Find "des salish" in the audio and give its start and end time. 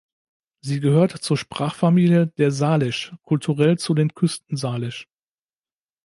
2.35-3.13